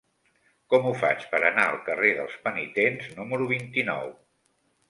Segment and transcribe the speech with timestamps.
[0.73, 4.15] Com ho faig per anar al carrer dels Penitents número vint-i-nou?